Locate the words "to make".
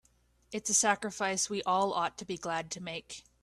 2.71-3.23